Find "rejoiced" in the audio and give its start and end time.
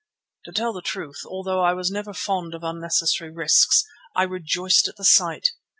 4.23-4.87